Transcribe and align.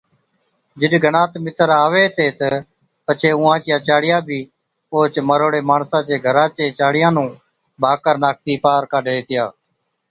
جِڏ 0.79 0.93
گنات 1.03 1.31
مِتر 1.43 1.69
آوي 1.85 2.03
ھِتي 2.09 2.27
تہ 2.37 2.49
پڇي 3.05 3.29
اُونهان 3.35 3.57
چِيا 3.63 3.77
چاڙِيا 3.87 4.17
بِي 4.27 4.39
اوهچ 4.93 5.15
مروڙي 5.29 5.61
ماڻسان 5.69 6.01
چي 6.07 6.15
گھرا 6.25 6.45
چي 6.57 6.65
چاڙِيان 6.79 7.13
نُون 7.15 7.29
ڀاڪر 7.81 8.15
ناکتِي 8.23 8.53
پار 8.63 8.81
ڪاڍي 8.91 9.13
هِتِيا 9.17 9.45